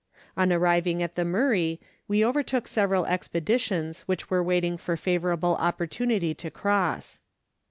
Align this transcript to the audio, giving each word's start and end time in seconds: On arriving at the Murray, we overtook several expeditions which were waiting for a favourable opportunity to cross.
On 0.35 0.51
arriving 0.51 1.03
at 1.03 1.13
the 1.13 1.23
Murray, 1.23 1.79
we 2.07 2.25
overtook 2.25 2.67
several 2.67 3.05
expeditions 3.05 4.01
which 4.07 4.31
were 4.31 4.41
waiting 4.41 4.75
for 4.75 4.93
a 4.93 4.97
favourable 4.97 5.55
opportunity 5.57 6.33
to 6.33 6.49
cross. 6.49 7.19